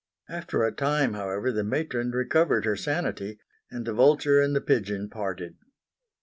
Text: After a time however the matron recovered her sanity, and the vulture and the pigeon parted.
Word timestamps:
After 0.29 0.63
a 0.63 0.71
time 0.71 1.13
however 1.13 1.51
the 1.51 1.63
matron 1.63 2.09
recovered 2.09 2.65
her 2.65 2.75
sanity, 2.75 3.37
and 3.69 3.85
the 3.85 3.93
vulture 3.93 4.41
and 4.41 4.55
the 4.55 4.59
pigeon 4.61 5.09
parted. 5.09 5.57